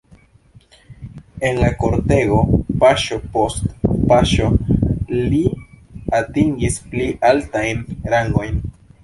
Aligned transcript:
En 1.49 1.59
la 1.63 1.67
kortego 1.83 2.39
paŝo 2.83 3.17
post 3.35 3.69
paŝo 4.13 4.49
li 5.19 5.43
atingis 6.23 6.81
pli 6.89 7.07
altajn 7.31 7.87
rangojn. 8.17 8.61